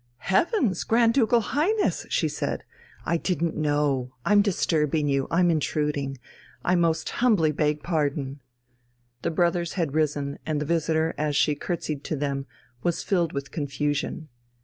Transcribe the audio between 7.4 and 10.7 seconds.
beg pardon!" The brothers had risen, and the